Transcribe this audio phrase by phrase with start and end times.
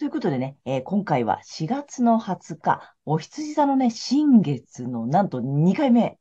[0.00, 6.18] ということでね、えー、今回は4月の20日、お羊座のね、新月のなんと2回目。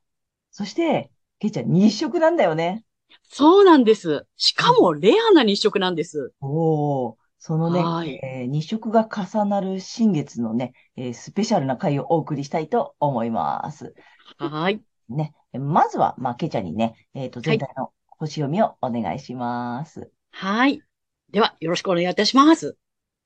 [0.52, 2.84] そして、ケイちゃん日食なんだよね。
[3.30, 4.28] そうなんです。
[4.36, 6.34] しかもレアな日食なんです。
[6.42, 7.16] おー。
[7.38, 13.96] そのね、はい、えー、日食が重なる新月のね、えー、スペシャルな回をお送りしたいと思います。
[14.40, 14.82] はい。
[15.08, 20.12] ね、まずは、まあ、ケちゃんにね、えっ、ー、と、全体の星読みをお願いします。
[20.32, 20.82] はい。
[21.32, 22.76] では、よろしくお願いいたします。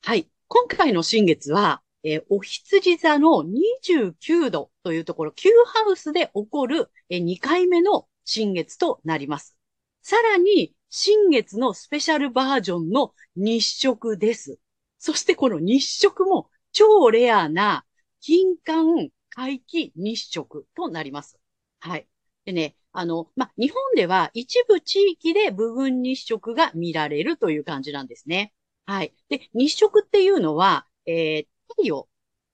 [0.03, 0.27] はい。
[0.55, 9.57] 今回の新月は、えー、お羊座の29度というところ、Q ハウスで起こる、えー、2回目の新月となります。
[10.03, 14.59] さらに、新月のスペシャルバージョンの日食です。
[14.99, 17.83] そしてこの日食も超レアな
[18.21, 21.39] 金環回帰日食となります。
[21.79, 22.07] はい。
[22.45, 28.53] でね、あの、ま日本では一部地域で部分日食が見られるという感じなんですね。
[28.85, 29.13] はい。
[29.29, 32.09] で、日食っていうのは、えー、太陽、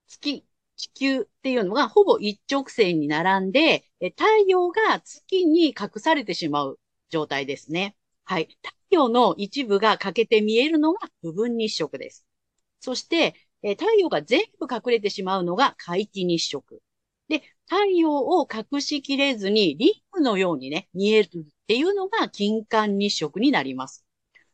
[0.08, 7.98] 月、地球っていうのがほぼ一直線に並んで、太陽が月に隠されてしまう状態ですね。
[8.24, 8.58] はい。
[8.64, 12.26] 太陽の一部が欠けて見えるのが部分日食です。
[12.80, 16.82] そして、え太陽が全部隠れてしまうのが皆既日食。
[17.28, 24.06] で、太陽を隠しきれずにリングのようにね、見えるっていうのが金環日食になります。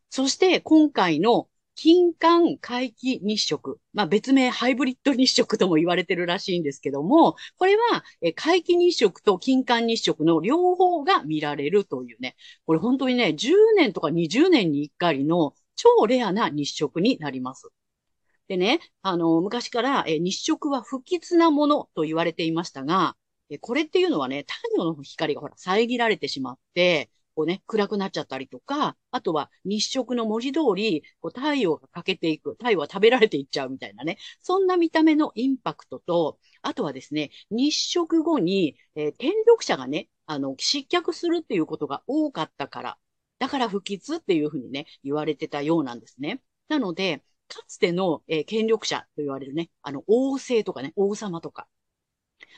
[0.10, 3.80] そして今回の金環回帰日食。
[3.94, 8.04] まあ別名ハイブリッド日食とも言われてるらしいんですけども、これは
[8.36, 17.70] 回帰日食と金環日食の両方が見られるというね、これ本当にね、10年とか20年に1回の超レアな日食になります。
[18.48, 23.16] でね、あの、昔から日食は不吉なものと言われていましたが、
[23.62, 42.98] これっていうのはね、太陽の光がほら遮られてしまって、こうね、暗くなっちゃったりとか、あとは日食の文字通り、こう太陽が欠けていく、太陽は食べられていっちゃうみたいなね、そんな見た目のインパクトと、あとはですね、日食後に、えー、天力者がね、あの、失脚するっていうことが多かったから、
[43.40, 46.42] だから不吉っていうふうにね、言われてたようなんですね。
[46.70, 51.68] なので、かつての、えー、権力者と言われるね、あの、王政とかね、王様とか、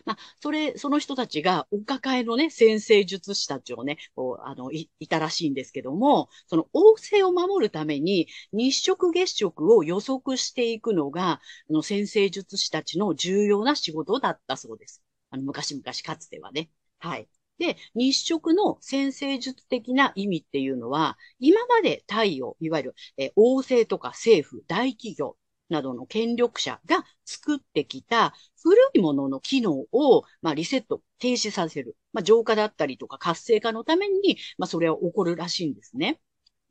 [0.06, 15.03] まあ、それ、その人たちがお抱えのね、先生術師たちをね、こう、あの、い、いたらしいんですけども、その王政を守るために日食月食を予測していくのが、あの、先生術師たちの重要な仕事だったそうです。
[15.30, 16.69] あの、昔々かつてはね。
[17.00, 17.28] はい。
[17.58, 25.38] で、日食の先生術的な意味っていうのは、今まで太陽、いわゆる、え王政とか政府、大企業、
[25.69, 31.97] などの権力者が作ってきた古いものの機能を、まあ、リセット、停止させる。
[32.13, 36.19] まあ、浄化だったりとか活性化のために、まあ、それは起こるらしいんですね。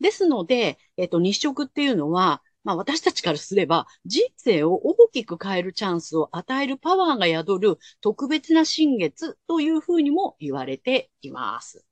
[0.00, 11.86] ですので、えっと、日食っていうのは、まあ私たちからすれば人生を大きく変えるチャンスを与えるパワーが宿る特別な新月というふうにも言われています。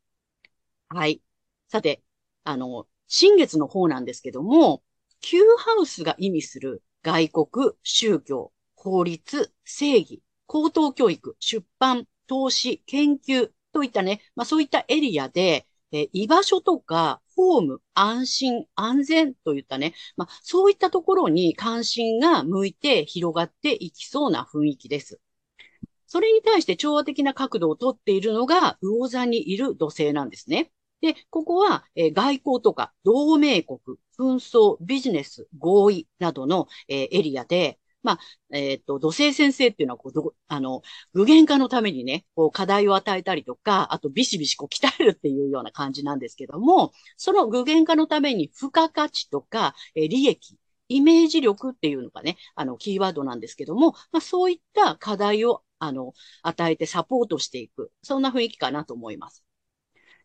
[0.88, 1.22] はい。
[1.68, 2.02] さて、
[2.44, 4.82] あの、新月の方なんですけども、
[5.20, 25.20] Q ハウスが意味する外国、宗教、法律、正義、高等教育、出版、投資、研究といったね、まあそういったエリアで、え居場所とか、ホーム、安心、安全といったね、まあそういったところに関心が向いて広がっていきそうな雰囲気です。
[26.06, 30.72] それに対して調和的な角度をとっているのが、魚座にいる土星なんですね。
[31.04, 33.78] で、ここは、え、外交とか同盟国、
[34.18, 38.18] 紛争、ビジネス、合意などの、え、エリアで、まあ、
[38.50, 40.80] えっ、ー、と、土星先生っていうのは、こうど、あの、
[41.12, 50.56] 具現化のためにね、こう、課題を与えたりとか、あと、ビシビシこう、鍛えるっていうような感じなんですけども、その具現化のために、付加価値とか、え、利益、
[50.88, 57.92] イメージ力っていうのがね、あの、キーワードなんですけども、まあ、そういった課題を、あの、与えてサポートしていく。
[58.02, 59.43] そんな雰囲気かなと思います。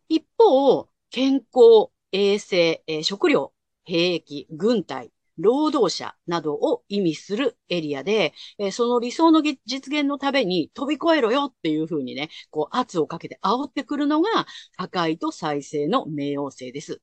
[0.10, 3.54] 一方、健康、衛生、えー、食料、
[3.86, 14.48] 兵役、軍隊、労働者などを意味するエリアで、えー、その理想の実現のために飛び越えろよっていうふうにね、こう圧をかけて煽ってくるのが
[14.78, 17.02] 破壊と再生の冥王星です。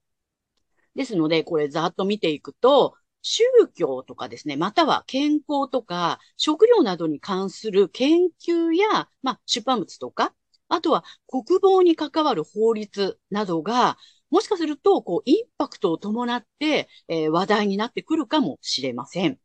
[0.97, 3.45] ですので、これざっと見ていくと、宗
[3.75, 10.35] 教とかですね、または健康とか食料などに関する研究や、まあ、出版物とか、
[10.69, 13.97] あとは国防に関わる法律などが、
[14.31, 19.39] もしかすると、こう、インパクトを伴って、えー、話題になってくるかもしれません。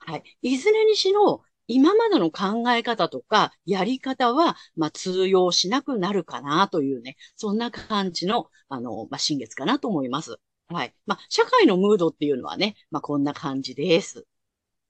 [0.00, 0.22] はい。
[0.42, 10.38] いずれにしろ、今までの考え方とか、やり方は、まあ、通用しなくなるかなというね、そんな感じの、あの、まあ、新月かなと思います。
[10.68, 10.94] はい。
[11.06, 14.26] まあ、社会のムードっていうのはね、まあ、こんな感じです。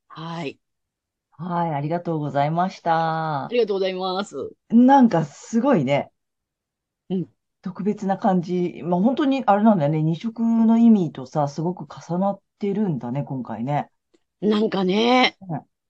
[0.09, 0.61] はい。
[1.40, 3.44] はい、ありがとうございました。
[3.44, 4.50] ありがとうございます。
[4.70, 6.11] なんかすごいね。
[7.11, 7.29] うん。
[7.62, 8.82] 特別な感じ。
[8.85, 10.02] まあ、本当にあれなんだよね。
[10.02, 13.88] 二色の意味とさ、すごく重なってるんだね、今回ね。
[14.40, 15.37] なんかね、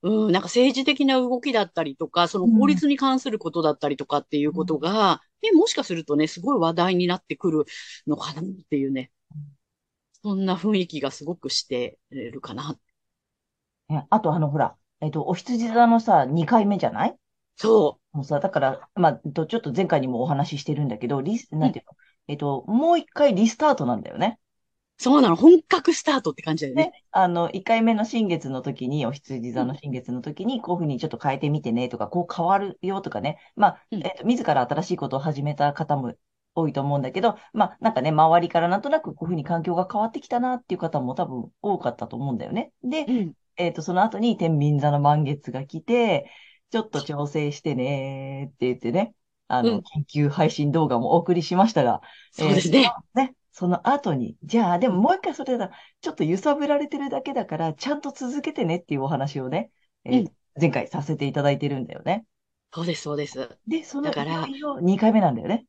[0.03, 7.65] うん、なんか政治的な動きだったりとか、その法律に関することだったりとかっていうことが、ね、もしかするとね、すごい話題になってくる
[8.07, 9.11] のかなっていうね。
[10.23, 12.77] そんな雰囲気がすごくしてるかな。
[13.89, 17.17] ねあと、あの、ほら、えっと、お羊座のさ、2回目じゃない？
[17.57, 21.93] そもうさ、だから、まあ、ちょっと前回にもお話ししてるんだけど、リス、なんていうの、
[22.29, 24.39] えっと、もう一回リスタートなんだよね。
[25.01, 25.37] そうなの。
[25.37, 26.85] 本格スタートって感じだよね。
[26.87, 33.39] ね、あの、1回目の新月の時に、お羊座の新月の時に、こういうふうにちょっと変えてみてねとか、こう変わるよとかね。
[33.55, 36.15] まあ、えっと、自ら新しいことを始めた方も
[36.57, 42.73] 多いと思うんだけど、まあ、なんかね、周りからなんとなくこういうふうに環境が変わってきたなっていう方も多分多かったと思うんだよね。
[42.83, 46.31] で、うん、えっと、その後に天秤座の満月が来て、
[46.71, 49.15] ちょっと調整してねって言ってね、
[49.49, 52.01] あの、緊急配信動画もお送りしましたが、
[52.31, 52.93] そうですね。
[53.17, 55.71] えー、ね、その後に、じゃあ、でももう一回それだ、
[56.01, 59.71] ちょっと揺さぶられてるだけだから、ちゃんと続けてねっていうお話をね、
[60.05, 62.25] えーうん、前回させていただいてるんだよね。
[62.73, 63.59] そうです、そうです。
[63.67, 64.47] で、そのだから、
[64.81, 65.65] 2回目なんだよね。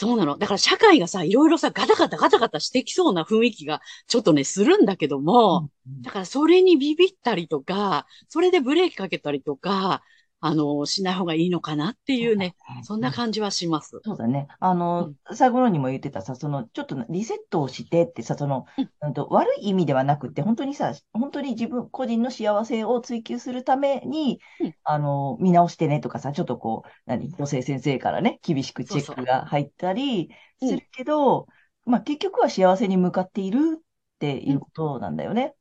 [0.00, 0.38] そうなの。
[0.38, 10.02] だから社会がさ、いろいろさ、ガタガタガタガタしてきそうな雰囲気がちょっとね、するんだけども、うんうん、だからそれにビビったりとか、それでブレーキかけたりとか、
[10.42, 14.00] あの、しない方がいいのかなっていうね、そんな感じはします。
[14.02, 14.48] そうだね。
[14.58, 18.64] あの、うん、最後のにも言ってたさ、その、ちょっとリセットをしてってさ、その、
[19.02, 31.48] うん、と悪い意味ではなくて、本当にさ、本当に自分、個人の幸せを追求するために、うん、あの、見直してねとかさ、ちょっとこう、何、女性先生からね、厳しくチェックが入ったりするけど、
[31.84, 33.82] まあ、結局は幸せに向かっているっ
[34.18, 35.54] ていうことなんだよね。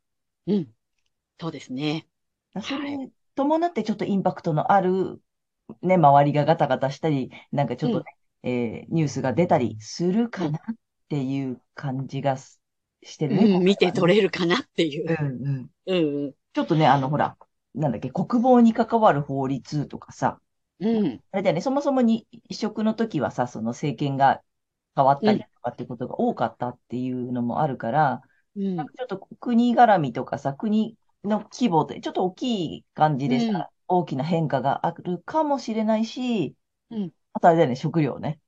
[0.47, 0.69] うん。
[1.39, 2.07] そうですね。
[2.61, 5.21] それ伴ってちょっとインパクトのある、
[5.81, 8.03] ね、周りがガタガタしたり、なんかちょっとね、
[8.43, 10.75] うん、えー、ニュースが出たりするかなっ
[11.07, 13.55] ていう感じがしてるね。
[13.55, 15.05] うん、見て取れるかなっていう。
[15.07, 15.69] うんうん。
[15.85, 16.33] うんうん。
[16.53, 17.37] ちょっとね、あの、ほら、
[17.75, 20.41] なんだっけ、国防に関わる法律とかさ、
[20.81, 21.21] うん。
[21.31, 24.41] あれだよね、そもそもに移植の時はさ、その政権が
[24.95, 28.21] 変わったりとかってことが多かったっていうのもあるから、
[28.55, 36.55] うん、なんかちょっと国絡みとかさ、国の規模で、ちょっと大きい感じでさ、うん、大きな変化があるかもしれないし、
[36.91, 37.11] うん。
[37.33, 38.39] あとあれだよね、食料ね。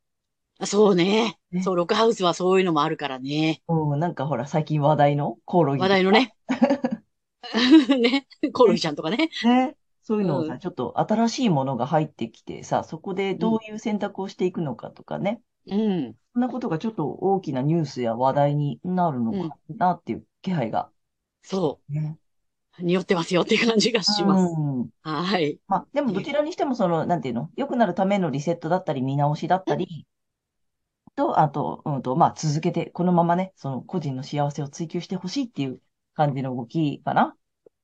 [0.66, 1.38] そうね。
[1.52, 3.62] ねそう、ロックハウスはそういうのもあるからね。
[3.68, 5.82] うん、なんかほら、最近話題のコオロギ。
[5.82, 6.36] 話題のね。
[8.00, 8.28] ね。
[8.54, 9.30] コオロギちゃんとかね。
[9.44, 9.76] ね。
[10.04, 15.42] そういうのをさ、うん、ちょっと新しいものが入ってきてさ、そこでどういう選択をしていくのかとかね。
[15.68, 16.16] うん。
[16.34, 20.90] そんなことがちょっと大きなニュースや話題になるのかなっていう気配が。
[21.44, 21.94] そう。
[21.94, 22.18] ね。
[22.82, 24.54] 匂ってますよっていう感じがします。
[24.58, 25.60] うん、はい。
[25.68, 30.06] まあ、でもどちらにしてもその、なんていうの、良くなるためのリセットだったり、見直しだったり、
[31.16, 35.80] と、あと、うんと、まあ、続けて、このままね、その個人の幸せを追求してほしいっていう
[36.14, 37.36] 感じの動きかな。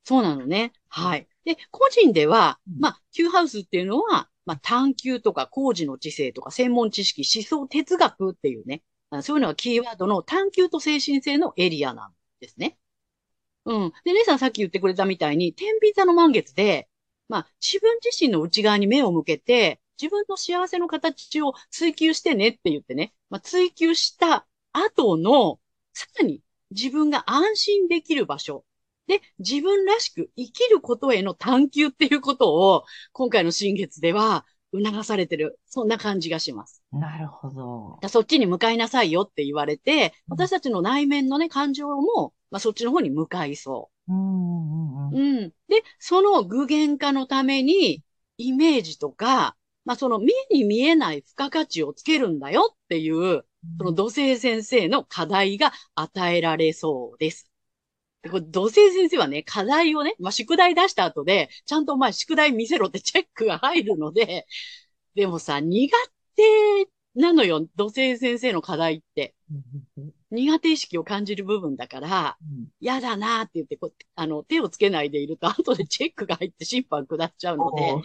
[0.03, 0.71] そうなのね。
[0.87, 1.27] はい。
[1.43, 8.81] で、個人では、まあ、Q ハウスっていうのは、まあ、探求とか工事の知性とか専門知識、思想、哲学っていうね、
[9.21, 12.77] そういうのがキーワードの探求と精神性のエリアなんですね。
[13.67, 13.91] うん。
[14.05, 16.89] で、姉さんさっき言ってくれたみたいに、天秤座の満月で、
[17.27, 25.59] まあ、自分自身の内側に目を向けて、自分の幸せの形を追求してねって言ってね、まあ、追求した後の、
[25.93, 28.63] さらに自分が安心できる場所。
[29.07, 35.59] で、自分らしく生きることへの探求っていうことを、今回の新月では促されてる。
[35.65, 36.83] そんな感じがします。
[36.91, 37.99] なるほど。
[38.09, 45.19] そっちに向かいなさいよって言われて、私たちの内面のね、感情もまあ、そっちの方に向かいそうんうんうん。
[45.19, 45.49] うん。
[45.67, 48.03] で、その具現化のために、
[48.37, 53.45] イメージとか、まあ、その目に見えない付加価値をつけるんだよっていう、
[53.77, 57.51] その土星先生の課題が与えられそうです。
[58.23, 64.45] でこれ土星先生はね、課題をね、まあ、宿題出した後で、ちゃんとまあ宿題見せろって チェックが入るので、
[65.15, 65.91] でもさ、苦
[66.35, 66.43] 手
[67.15, 69.35] なのよ、土星先生の課題って。
[69.51, 72.37] うん苦手意識を感じる部分だから、
[72.81, 77.95] 嫌だなーって言ってこう、あの、手をつけないでいると、後でチェックが入って審判下っちゃうので、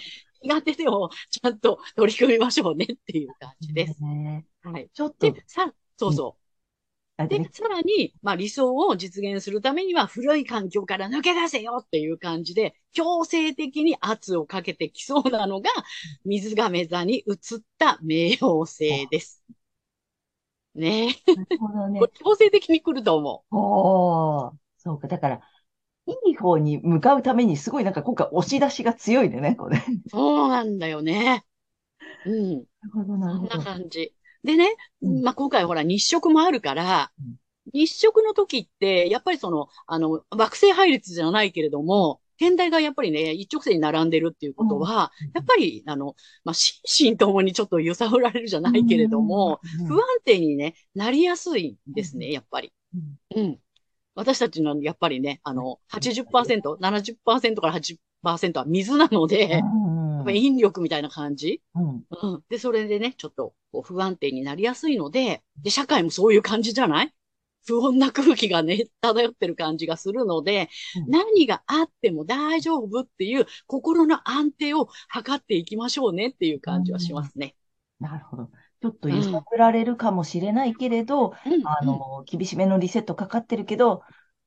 [0.42, 4.00] 苦手でもちゃんと取り組みましょうねっていう感じです。
[4.04, 4.88] ねはい。
[4.92, 6.41] ちょっとで、、さ、そうそう。
[6.41, 6.41] であ
[7.18, 15.70] れね、さらに、まあ理想を実現するためには古い環境から抜け出せよっていう感じで、強制的に圧をかけてきそうなのが、
[16.24, 19.42] 水亀座に移った冥王星です。
[20.74, 21.14] ねえ。
[21.34, 22.10] なるほどね。
[22.14, 25.08] 強制的に来ると思おー、そうか。
[25.08, 25.40] だから、
[26.06, 29.78] いい方に向かうために、すごいなんか今回押し出しが強いね、これ。
[29.78, 29.84] なう。
[30.06, 31.44] そうなんだよね。
[32.24, 32.66] うん。
[32.84, 33.64] るほど、なるそんなほど。
[33.64, 34.14] 感じ。
[34.44, 35.22] でね、うん。
[35.22, 37.36] まあ、今回ほら日食もあるからうん、
[37.72, 45.30] 日食の時って、やっぱりその、あの、惑星配列じゃないけれども、天体がやっぱりね、一直線に並んでるっていうことは、うん。
[45.34, 52.72] やっぱり、あの、まあ、心身 ともにちょっと揺さぶられるじゃないけれども、うん、不安定にね、なりやすいんですね、やっぱり。
[53.34, 53.42] うん。
[53.44, 53.58] うん。
[54.14, 61.60] 私たちの、やっぱりね、あの、80%、70%から80%は水なので、うんやっぱり引力みたいな感じ？
[61.74, 62.42] うんうん。
[62.48, 67.14] で、それでね、ちょっとこう不安定になりやすいので、で、社会もそういう感じじゃない？
[67.64, 77.54] 不穏な空気がね、漂ってる感じがするので、うん何があっても大丈夫っていう心の安定を図っていきましょうねっていう感じはしますね。
[78.00, 78.50] なるほど。
[78.80, 81.66] ちょっと揺さぶられるかもしれないけれど、うん。
[81.66, 84.02] あの、厳しめのリセットかかってるけど、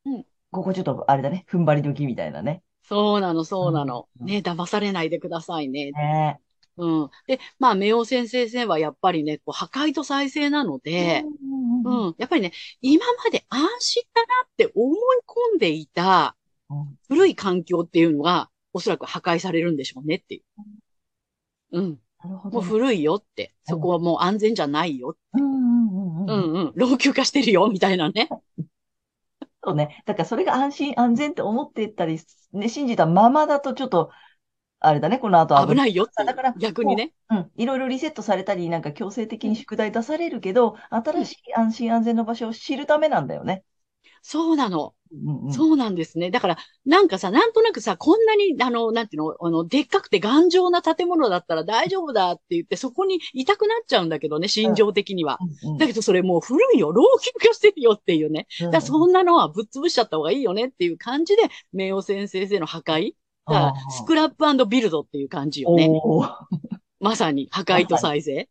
[0.06, 2.64] うんここちょっとあれだね、踏ん張り時みたいなね。
[2.88, 4.08] そうなの、そうなの。
[4.20, 5.92] うんね、騙されないでくださいね。
[5.92, 6.40] ね
[6.78, 7.10] うん。
[7.28, 11.24] で、まあ、冥王先生はやっぱりね、こう破壊と再生なので、
[11.86, 12.16] うん。
[12.18, 12.52] やっぱりね、
[12.82, 14.98] 今まで安心だなって思い
[15.54, 16.36] 込んでいた
[16.70, 20.44] うん古い環境っていうのが、おそらく破壊されるんでしょうねっていう。
[21.72, 21.84] うん。
[21.84, 22.68] もうなるほどね。
[22.68, 23.54] 古いよって。
[23.64, 25.16] そこはもう安全じゃないよ。
[25.34, 26.54] うんうんうんううん。
[26.54, 26.74] んうん。
[26.76, 28.30] 老朽化してるよ、みたいなね。
[29.66, 30.04] そうね。
[30.06, 32.20] だからそれが安心安全って思ってたり、
[32.54, 34.12] ね、信じたままだとちょっと、
[34.80, 36.08] あれだね、この後危ないいよ。
[36.16, 37.14] だから逆にね。
[37.30, 37.52] うん。
[37.56, 43.64] いろいろリセットされたり、なんか強制的に宿題出されるけど、新しい安心安全の場所を知るためなんだよね。
[44.22, 44.95] そうなの。
[45.12, 45.54] うんうん。
[45.54, 46.32] そうなんですね。
[46.32, 55.40] だから、なんかさ、なんとなくさ、こんなに、あの、なんていうの、あの、でっかくて頑丈な建物だったら大丈夫だって言って、そこにいたくなっちゃうんだけどね、心情的には。
[55.64, 58.48] うんうんだけどそれもう古いよ、老朽化してるよっていうね。
[58.62, 61.44] うんだからそんなのはぶっ潰しちゃった方がいいよねっていう感じで、
[61.74, 63.14] 冥王先生の破壊。
[63.48, 65.90] だからスクラップビルドっていう感じよね。
[67.00, 68.50] まさに破壊と再生。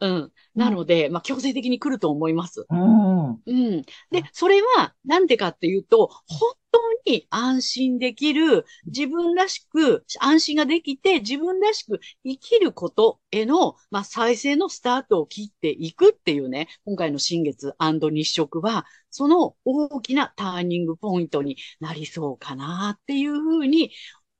[0.00, 0.32] うん。
[0.54, 2.66] なので、まあ、強制的に来ると思います。
[2.68, 3.30] うん。
[3.30, 3.82] うん。
[4.10, 23.92] で、それは、なんでかっていうと、本当に安心できる、自分らしく、安心ができて、自分らしく生きることへの、まあ、再生のスタートを切っていくっていうね、今回の新月日食は、その大きなターニングポイントになりそうかなっていうふうに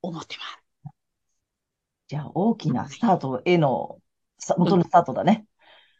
[0.03, 0.93] 思ってます。
[2.09, 4.04] じゃあ、大きなスタートへの、さ
[4.59, 5.47] 元のスタートだね。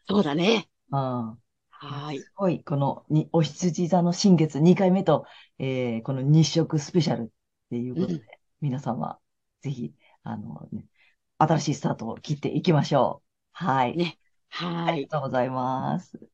[0.07, 0.69] そうだね。
[0.91, 1.41] うん。
[1.69, 2.19] はい。
[2.19, 5.25] すごい、このに、お羊座の新月2回目と、
[5.59, 7.27] えーこの日食スペシャルっ
[7.69, 8.21] ていうことで、うん
[8.61, 9.19] 皆様、
[9.61, 10.85] ぜひ、あの、ね、
[11.37, 13.27] 新しいスタートを切っていきましょう。
[13.51, 13.97] はい。
[13.97, 14.17] ね
[14.49, 14.93] はい。
[14.93, 16.17] ありがとうございます。
[16.17, 16.25] あ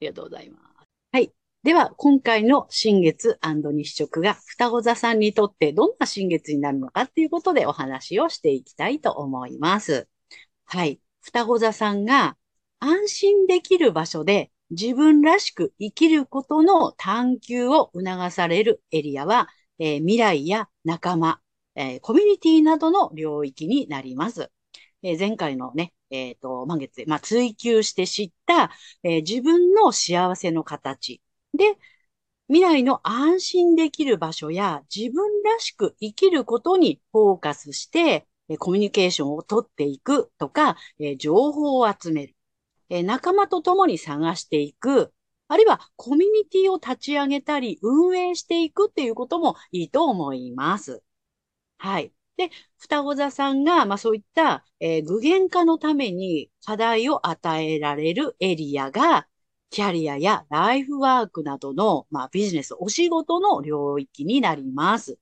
[0.00, 0.88] りがとうございます。
[1.12, 1.32] はい。
[1.62, 10.08] では、今回の新月日食が双子座さんにとってどんな新月になるのかっていうことでお話をしていきたいと思います。
[10.64, 11.01] はい。
[11.22, 12.36] 双子座さんが
[12.80, 19.48] 安心できる場所で自分らしく生きることの探求を促されるエリアは、
[19.78, 21.40] えー未来や仲間、
[21.74, 24.50] えーコミュニティなどの領域になります。
[25.02, 28.70] えー前回のね、えっと、満月で、まあ、追求して知った、
[29.02, 31.22] え自分の幸せの形。
[31.54, 31.76] で、
[32.48, 42.36] 未来の安心できる場所や自分らしく生きることにフォーカスして、えコミュニケーションを取っていくとか、え情報を集める。
[42.90, 45.12] え仲間と共に探していく。
[45.48, 51.02] あるいはコミュニティを立ち上げたり運営していくっていうこともいいと思います。
[51.78, 52.12] はい。
[52.36, 59.28] で、双子座さんが、まあそういった、えー具現化のために課題を与えられるエリアが、
[59.70, 65.18] キャリアやライフワークなどの、まあ、ビジネス、お仕事の領域になります。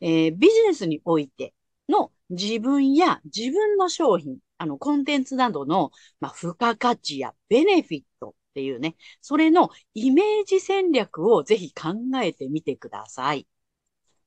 [0.00, 1.54] えー、ビジネスにおいて
[1.88, 13.46] の自分や自分の商品、あの、コンテンツなどの、まあ、付加価値やベネフィットっていうね、それのイメージ戦略をぜひ考えてみてください。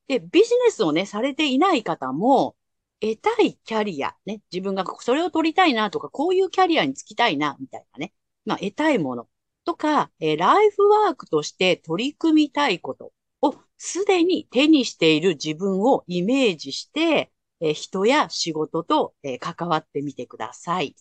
[0.08, 2.56] で、ビジネスをね、されていない方も、
[3.00, 9.28] 得たいキャリア、ね、自分がそれを取りたいなとか、こういうキャリアにつきたいな、みたいなね、まあ、得たいもの
[9.64, 20.94] とか、えー、ライフワークとして取り組みたいことをすでに手にしている自分をイメージして、え、人や仕事と、え、関わってみてください。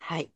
[0.00, 0.30] はい。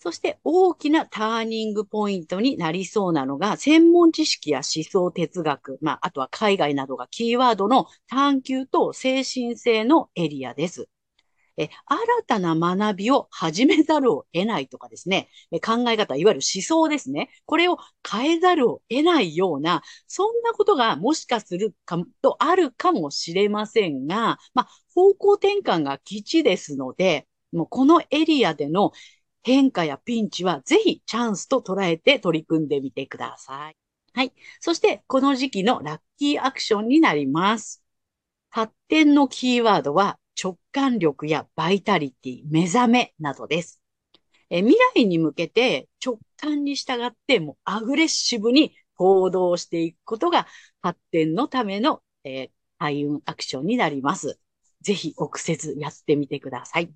[0.00, 10.88] そして大きなターニングポイントになりそうなのが、専門知識や思想哲学、まあ、あとは海外などがキーワードの探求と精神性のエリアです。
[11.60, 17.28] え、新たな学びを始めざるを得ないとかですね、え考え方、いわゆる思想ですね。
[17.44, 17.76] これを
[18.08, 28.92] 変えざるを得ないような、そんなことがもしかするかとあるかもしれませんが、まあ、方向転換が基地ですので、もうこのエリアでの
[29.42, 33.76] 変化やピンチはぜひチャンスと捉えて取り組んでみてください。
[34.14, 34.32] はい。
[34.60, 37.82] そして、この時期のラッキーアクションになります。
[38.50, 43.80] 発展のキーワードは直感力やバイタリティ、目覚めなどです。
[44.50, 50.46] え未来に向けて直感に従ってもうアグレッシブに行動していくことが
[50.82, 54.40] 発展のための、えー、開運アクションになります。
[54.82, 56.92] ぜひ、臆せずやってみてください。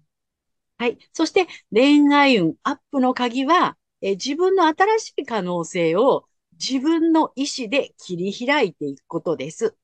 [0.79, 0.99] はい。
[1.13, 9.77] そして、恋愛運アップの鍵は、え自分の新しい可能性を自分の意思で切り開いていくことです。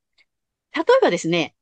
[0.75, 1.55] 例えばですね、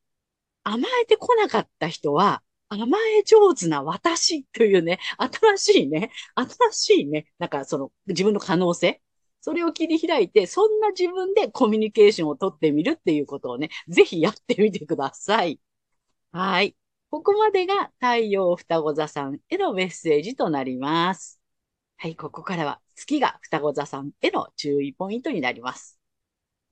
[0.68, 9.00] 甘えてこなかった人は、甘え上手な私というね、新しいね、新しいね、なんかその自分の可能性、
[9.40, 15.58] それを切り開いて、そんな自分でコミュニケーションをとってみるっていうことをね、ぜひやってみてください。
[16.32, 16.76] はい。
[17.10, 21.40] ここまでが太陽双子座さんへのメッセージとなります。
[21.96, 25.98] はい、ここからは月が双子座さんへの注意ポイントになります。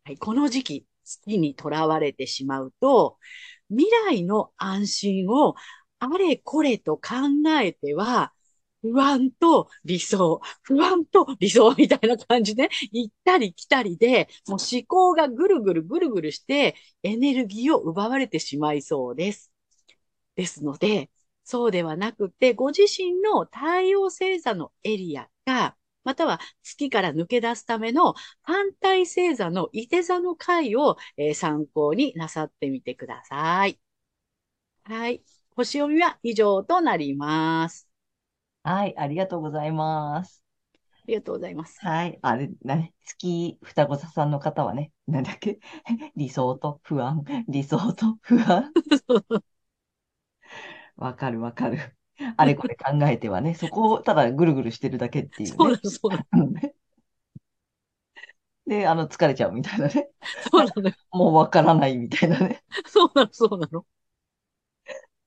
[0.05, 3.19] はい、この時期、月にとらわれてしまうと、
[3.71, 5.55] 未来の安心を
[5.99, 7.03] あれこれと考
[7.63, 8.33] えては、
[8.83, 19.51] 不安と理想、不安と理想みたいな感じで、行ったり来たりで、もう思考がぐるぐるぐるぐるして、エネルギーを奪われてしまいそうです。
[20.37, 21.11] ですので、
[21.45, 33.79] そうではなくて、ご自身の太陽星座のエリアが、または月から抜け出すための反対星座の伊手座の回を、えー、参考になさってみてください。
[34.85, 35.23] はい。
[35.55, 37.89] 星読みは以上となります。
[38.65, 40.43] はい、ありがとうございます。
[40.93, 41.81] ありがとうございます。
[41.81, 42.19] はい。
[42.23, 45.61] あれ、ね、月双子座さんの方はね、なんだっけ？
[46.17, 48.73] 理想と不安、理想と不安。
[50.97, 51.97] わかるわかる。
[52.37, 55.57] あれこれ考えてはね、 そこをただぐるぐるしてるだけっていうね。
[55.57, 56.75] そうなの、そう。
[58.67, 60.11] で、あの、疲れちゃうみたいなね。
[60.51, 60.91] そうなの。
[61.13, 62.65] もうわからないみたいなね。
[62.87, 63.87] そうなの、そうなの。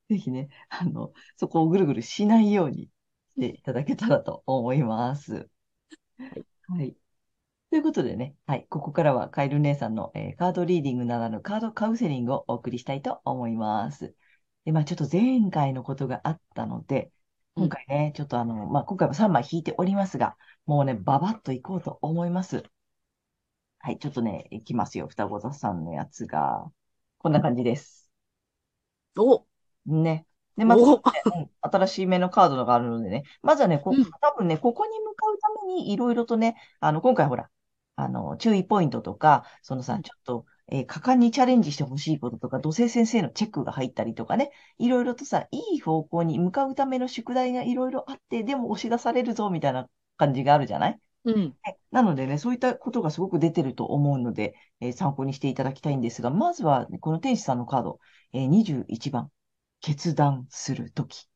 [0.10, 2.90] ぜひね、あの、そこをぐるぐるしないように
[3.30, 5.50] していただけたらと思います。
[6.18, 6.46] はい。
[6.68, 6.96] はい。
[7.72, 8.68] ということでね、はい。
[8.70, 14.16] ここからはカエル姉さんの、えー、カードリーディングならぬカードカウンセリングをお送りしたいと思います。
[14.66, 17.12] で、まあちょっと前回のことがあったので、
[17.56, 22.64] 今回ね、ちょっとあの、まあ今回も3枚引いておりますが、もうね、ババッといこうと思います。
[23.80, 25.08] はい、ちょっとね、いきますよ。
[25.08, 26.72] 双子座さんのやつが。
[27.18, 28.10] こんな感じです。
[29.18, 29.46] お
[29.86, 30.26] ね。
[30.58, 37.50] で、まず、ね、新しい目のカードがあるのでね、まずはね、こ、多分ね、ここに向かうためにいろいろとね、あの、今回ほら、
[37.96, 51.00] あの、注意ポイントとか、そのさ、ちょっと、えー、果敢にチャレンジしてほしいこととか、土星先生のチェックが入ったりとかね、いろいろとさ、いい方向に向かうための宿題がいろいろあって、でも押し出されるぞ、みたいな感じがあるじゃない？
[51.26, 51.56] うん。
[51.92, 58.00] なのでね、そういったことがすごく出てると思うので、えー、参考にしていただきたいんですが、まずは、ね、この天使さんのカード、
[58.34, 59.30] えー、21番、
[59.82, 61.28] 決断するとき。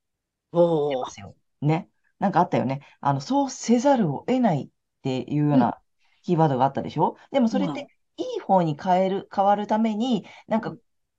[0.52, 1.36] お出ますよ。
[1.62, 1.90] ね。
[2.20, 2.82] なんかあったよね。
[3.02, 4.68] あの、そうせざるを得ないっ
[5.02, 5.80] ていうような
[6.22, 10.76] キーワードがあったでしょ、うん、でもそれっていい方に変える、変わるために、なんか、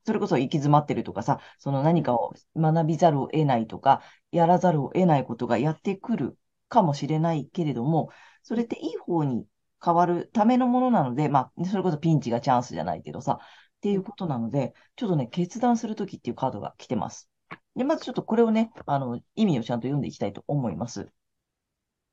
[0.07, 4.03] それこそ行き詰まってるとかさ、その何かを学びざるを得ないとか、
[4.33, 8.11] やらざるを得ないことがやってくるかもしれないけれども、
[8.43, 9.47] それっていい方に
[9.83, 17.29] 変わるためのものなので、まあ、それこそピンチがチャンスじゃないけどさ、っていうことなので、ちょっとね、決断するときっていうカードが来てます。
[17.77, 21.11] で、まずちょっとこれをね、あの、意味をちゃんと読んでいきたいと思います。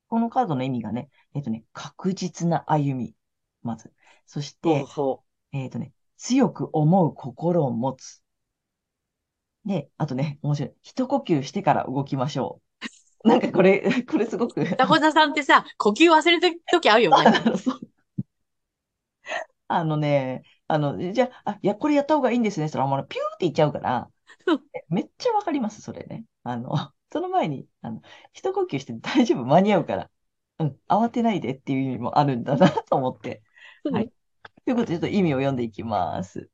[0.08, 3.16] このカードの意味がね、えっとね、確実な歩み。
[3.64, 3.92] まず。
[4.26, 8.22] そして、ほえっとね、強く思う心を持つ。
[9.66, 10.74] で、あとね、面白い。
[10.82, 12.62] 一呼吸してから動きましょ
[13.24, 13.28] う。
[13.30, 14.62] なんかこれ、これすごく。
[14.62, 14.76] う。
[14.76, 17.32] タコザさんってさ、呼吸忘れてる時あるよね。
[19.68, 22.68] あのね、あの、じゃあ、あ、いや、これやった方がいいんですね。
[22.68, 24.10] それはもうピューって言っちゃうから、
[24.90, 26.26] めっちゃわかります、それね。
[26.44, 26.74] あの、
[27.12, 28.02] その前に、あの、
[28.34, 30.12] 一呼吸して大丈夫、間に合うから。
[30.60, 33.44] うん、慌てないでっていう意味もあるんだなと思って。
[33.90, 34.12] はい。
[34.66, 36.50] ということで、ちょっと意味を読んでいきます。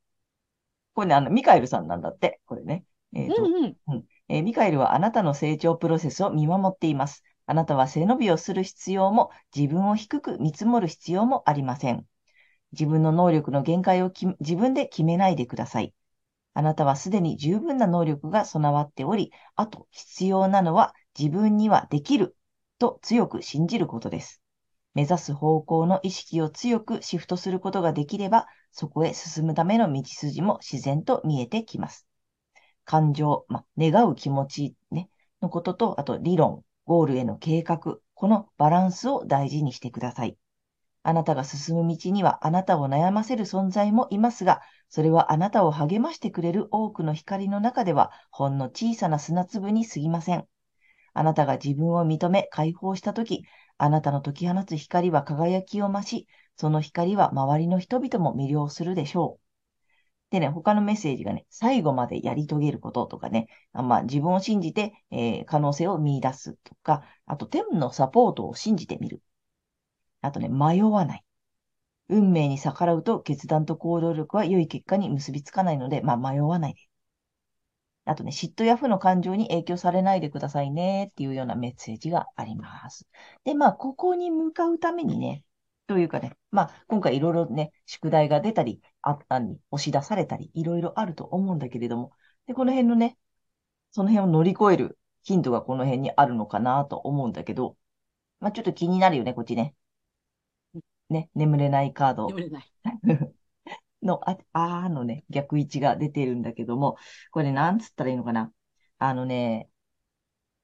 [0.93, 2.85] これね、あの、ミカエルさんなんだって、これね。
[3.13, 4.05] えっと、うんうん。
[4.29, 7.23] えーミカエルはあなたの成長プロセスを見守っています。
[7.45, 12.05] あなたは背伸びをする必要も、自分を低く見積もる必要もありません。
[12.73, 15.93] 自分の能力の限界をき自分で決めないでください。
[16.55, 22.35] あなたはすでに十分な能力が備わっており、あと必要なのは自分にはできる
[22.79, 24.41] と強く信じることです。
[24.97, 32.07] 目指す方向の意識を強くシフトすることができれば、そこへ進むための道筋も自然と見えてきます。
[32.83, 40.35] 感情、まあ、願う気持ち、ね、のことと、あと理論、ゴールへの計画、このバランスを大事にしてください。
[41.03, 50.47] あなたが進む道にはあなたを悩ませる存在もいますが、それはあなたを励ましてくれる多くの光の中では、ほんの小さな砂粒に過ぎません。
[51.13, 53.43] あなたが自分を認め解放したとき、
[53.77, 59.43] あなたの解き放つ光は輝きを増し、その光は周りの人々も魅了するでしょう。
[60.31, 69.21] でね、他のメッセージがね、最後までやり遂げることとかね、あまあ、自分を信じて、えー可能性を見出すとか、あと天のサポートを信じてみる。
[70.21, 71.25] あとね、迷わない。
[72.09, 76.86] 運命に逆らうと決断と行動力は良い結果に結びつかないので、まあ迷わないで。
[78.07, 83.07] あとね、嫉妬や負の感情に影響されないでくださいねっていうようなメッセージがあります。
[83.43, 85.43] で、まあ、ここに向かうためにね、
[85.87, 92.11] というかね、まあ、今回いろいろね、宿題が出たり、あったり、押し出されたり、いろいろあると思うんだけれども、
[92.45, 93.17] で、この辺のね、
[93.91, 97.77] その辺を乗り越えるヒントがこの辺にあるのかなと思うんだけど、
[98.39, 99.75] まあ、ちょっと気になるよね、こっちね。
[101.09, 102.71] ね、眠れないカード眠れない。
[104.03, 106.97] の、あ、あーのね、逆位置が出てるんだけども、
[107.31, 108.51] これなんつったらいいのかな。
[108.99, 109.69] あのね、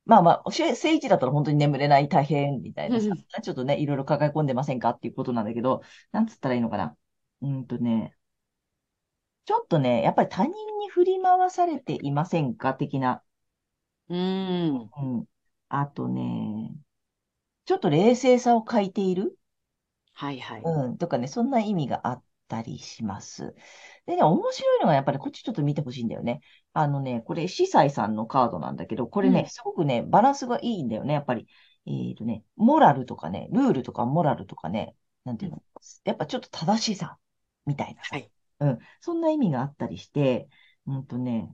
[0.05, 3.07] まあまあ、正正位置だったら本当に眠れない大変みたいなさ
[3.41, 4.89] ちょっとね、いろいろ抱え込んでませんか？
[4.89, 6.97] っていうことなんだけど、なんつったらいいのかな。
[7.41, 8.13] うーんとね、
[9.45, 12.73] ちょっとね、やっぱり他人に振り回されていませんか？
[12.73, 13.23] 的な。
[14.09, 14.89] うーん。
[14.95, 15.25] うん。
[15.69, 16.75] あとね、
[17.65, 19.37] ちょっと冷静さを欠いている
[20.13, 20.61] はいはい。
[20.63, 23.55] うん、とかね、そんな意味があったりします。
[24.05, 26.41] でね、面白いのがやっぱりこっちちょっと見てほしいんだよね。
[26.73, 31.47] あのね、これ、司祭さんのカードなんだけど、これね、うんすごくね、バランスがいいんだよね、やっぱり。
[31.85, 35.63] えっとね、モラルとかね、ルールとかモラルとかね、なんていうの、
[36.05, 37.17] やっぱちょっと正しさ、
[37.65, 38.09] みたいなさ。
[38.11, 38.31] はい。
[38.59, 40.47] うん、そんな意味があったりして、
[40.85, 41.53] うんとね、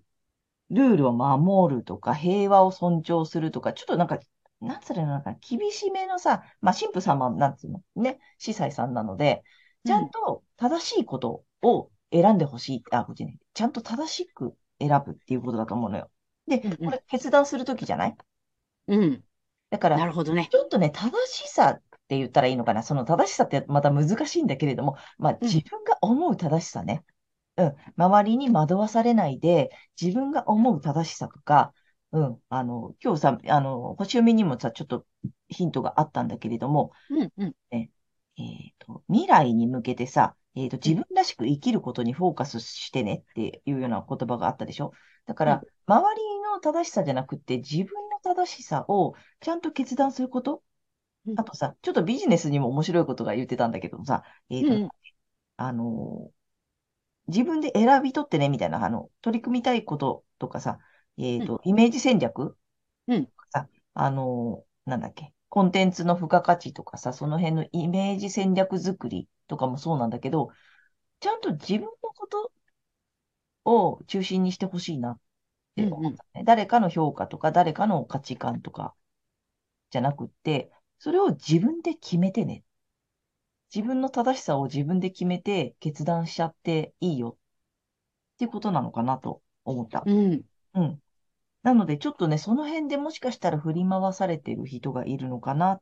[0.70, 4.20] ルールを守るとか、平和を尊重するとか、ちょっとなんか、
[4.62, 9.44] なんつうの、なんか厳しめのさ、まあ、神父様なんつうの、ね、司祭さんなので、
[9.86, 12.84] ちゃんと正しいことを選んでほしい。
[12.92, 13.38] あ、こっちね。
[13.54, 16.10] ちゃんと正しく選ぶっていうことだと思うのよ。
[16.48, 18.16] で、うんうんこれ決断するときじゃない？
[18.88, 19.24] うん。
[19.70, 20.48] だから、なるほどね。
[20.52, 22.84] ちょっとね、正しさって言ったらいいのかな？
[22.84, 27.04] その正しさってまた難しいんだけれども、まあうん自分が思う正しさね。
[27.58, 27.76] うん。
[27.98, 29.70] 周りに惑わされないで、
[30.02, 31.74] 自分が思う正しさとか、
[32.12, 32.38] うん。
[32.50, 35.06] あの、今日さ、あの、星読みにもさ、ちょっと
[35.50, 37.90] ヒントがあったんだけれども、うんうん。
[38.40, 44.94] えっと、未来に向けてさ、えっと、自分らしく生きることにフォーカスしてねっていうような言葉があったでしょ？
[45.26, 50.64] だから、周りの正しさじゃなくて、自分の正しさをちゃんと決断すること？
[51.28, 51.40] うん。
[51.40, 54.90] あとさ、ちょっとビジネスにも面白いことが言ってたんだけどさ、えっと、うん
[55.58, 56.32] あの、
[57.28, 60.80] 自分で選び取ってね、みたいな、あの、取り組みたいこととかさ、
[61.18, 62.58] えっと、イメージ戦略
[63.08, 63.28] うん。
[63.52, 70.52] さ、あの、なんだっけ、コンテンツの付加価値とかさ、その辺のイメージ戦略作りとかもそうなんだけど、
[71.22, 72.52] ちゃんと自分のこと
[73.66, 75.20] を中心にしてほしいなっ
[75.76, 76.44] て思ったね。
[76.46, 78.96] 誰かの評価とか、誰かの価値観とか、
[79.92, 82.64] じゃなくって、それを自分で決めてね。
[83.74, 87.38] 自分の正しさを自分で決めて決断しちゃっていいよ
[88.36, 90.04] っていうことなのかなと思った。
[90.06, 90.44] うん。
[90.76, 91.02] うん。
[91.70, 95.80] なので、ちょっとね、その辺でもしかしたら振り回されてる人がいるのかな。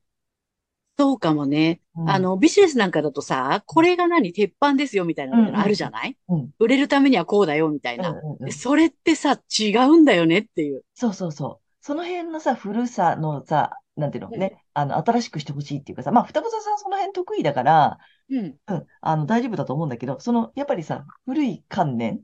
[0.98, 1.80] そうかもね。
[1.96, 6.18] うんあ、の、ビジネスなんかだとさ、これが何鉄板ですよみたいなのがあるじゃない？
[6.28, 6.50] うん。
[6.60, 8.10] 売れるためにはこうだよみたいな。
[8.10, 10.84] うんうんうんそれってさ、違うんだよねっていう。
[10.94, 11.66] そうそうそう。
[11.82, 14.32] その辺のさ、古さのさ、なんていうの？
[14.34, 18.56] うんね、あの、新しくしてほしいっていうかさ、まあ、双子座さんその辺得意だから、うん。
[18.68, 22.22] うん、あの、大丈夫だと思うんだけど、その、やっぱりさ、古い観念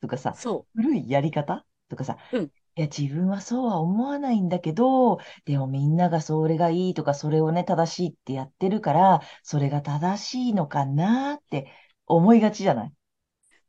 [0.00, 11.68] とかさ、そ古いやり方とかさ、うんいや、自分はそうは思わないんだけど、でもみんながそれがいいとか、それをね、正しいってやってるから、それが正しいのかなって
[12.06, 12.88] 思いがちじゃない？
[12.88, 12.92] う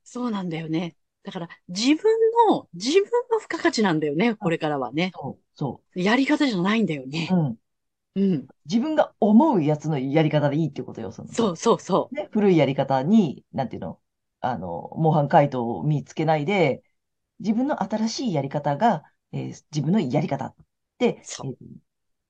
[0.03, 0.95] そうなんだよね。
[1.23, 2.03] だから、自分
[2.49, 5.11] の、自分の付加価値なんだよね、これからはね。
[5.13, 7.35] そう、そやり方じゃないんだよねう。。
[7.35, 7.59] うん。
[8.15, 8.47] うん。
[8.65, 11.29] 自分が思うやつのやり方でいいってことよ、その。
[11.33, 13.99] そうそうそね、古いやり方に、なんていうの、
[14.41, 16.83] あの、模範解答を見つけないで、
[17.39, 20.55] 自分の新しいやり方が、えー自分のやり方
[20.99, 21.57] で、えー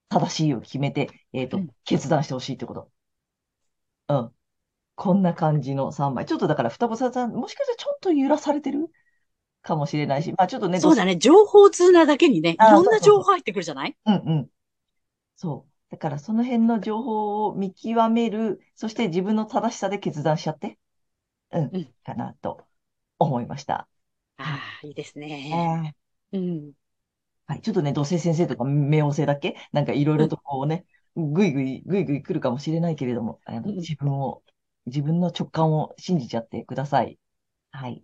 [0.10, 2.92] 正しいを決めて、えっと、うん決断してほしいってこと。
[4.08, 4.32] うん。
[4.96, 6.26] こんな感じの3枚。
[6.26, 8.90] ちょっとだから、双子さん、もしかしたらちょっと揺らされてる
[9.64, 10.82] かもしれないし、まあちょっとね、う。
[10.82, 11.18] そうだね。
[11.18, 13.96] 情報通なだけにね、いろんな情報入ってくるじゃない？
[14.06, 14.50] うんうん。
[15.38, 15.72] そう。
[15.92, 20.80] だからその辺の情報を見極める、そして自分の正しさで決断しちゃって、
[21.52, 22.68] うん、うんかなと
[23.20, 23.88] 思いました。
[24.38, 25.94] ああ、いいですね。
[26.32, 26.74] えーうん。
[27.48, 27.62] はい。
[27.62, 29.56] ちょっとね、土星先生とか冥王星だっけ？
[29.72, 34.44] なんかいろいろとこうね、ぐいぐい、ぐいぐい来るかもしれないけれども、あのうん自分を、
[34.88, 37.20] 自分の直感を信じちゃってください。
[37.72, 38.04] はい。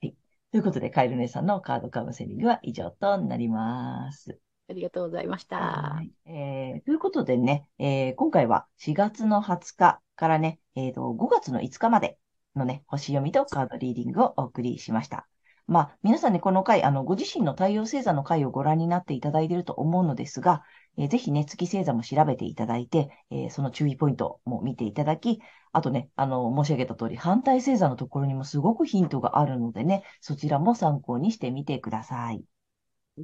[0.00, 0.16] はい。
[0.50, 4.38] ということで、カエル姉さんのカードカウンセリングは以上となります。
[4.68, 5.56] ありがとうございました。
[5.56, 6.12] はい。
[6.26, 12.18] えー、ということでね、えー今回は4月の20日からね、えーと、5月の5日まで
[12.58, 15.26] のね、星読みとカードリーディングをお送りしました。
[15.66, 20.62] まあ、皆さんね、この回、あの、ご自身の太陽星座の回をご覧になっていただいていると思うのですが、
[20.96, 25.40] えーぜひね、月星座も調べていただいて、えーその注意ポイントも見ていただき、
[25.72, 32.42] あとね、あの、申し上げた通り、反対星座のところにもすごくヒントがあるのでね、そちらも参考にしてみてください。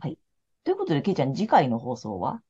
[0.01, 0.19] はい。
[0.65, 2.43] ということで、けいちゃん、次回の放送は？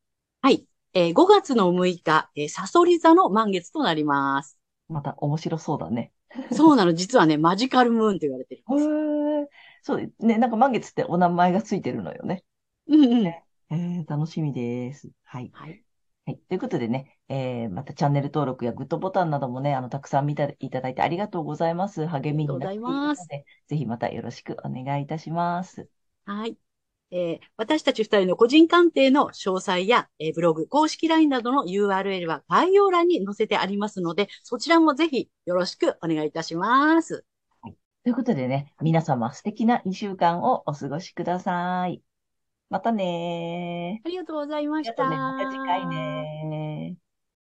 [0.42, 0.66] はい。
[0.92, 4.58] えー5月の6日、えー、サソリ座の満月となります。
[4.88, 6.12] また面白そうだね。
[6.52, 8.88] そうなの、実はね、マジカルムーンと言われてるんへです。
[8.88, 9.46] ー
[9.82, 12.44] そう、ね、なんか満月ってお名前がついてるのよね。
[12.88, 13.26] うんうん。
[13.26, 15.10] えー、楽しみです。
[15.24, 15.52] はい。
[15.52, 15.84] はい。
[16.26, 16.38] はい。
[16.48, 22.06] ということでね、えー、またチャンネル登録やグッドボタンなどもね、あの、たくさん見ていただいてありがとうございます。
[22.06, 25.88] 励みになっているので、ぜひまたよろしくお願いいたします。
[26.26, 26.58] はい。
[27.14, 37.24] えー私たち二人の個人鑑定の詳細や、えーブログ、公式 LINE などの URL は概要欄に載せてありますので、そちらもぜひよろしくお願いいたします。
[38.02, 42.02] ということでね、皆様素敵な2週間をお過ごしください。
[42.68, 44.08] またねー。
[44.08, 45.06] ありがとうございました。
[45.06, 45.44] ありがとうね。
[45.44, 47.03] また次回ねー。